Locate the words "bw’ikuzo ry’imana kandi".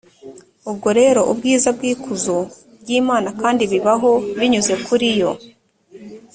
1.77-3.63